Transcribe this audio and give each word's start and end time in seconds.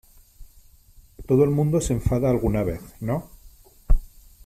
todo 1.27 1.43
el 1.43 1.51
mundo 1.51 1.79
se 1.79 1.93
enfada 1.93 2.31
alguna 2.31 2.63
vez,¿ 2.63 2.81
no? 3.01 3.29